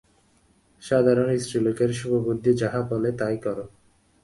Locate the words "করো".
3.37-3.65